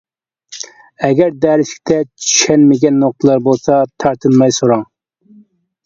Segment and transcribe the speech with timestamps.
[1.07, 4.87] ئەگەر دەرسلىكتە چۈشەنمىگەن نۇقتىلار بولسا تارتىنماي سوراڭ.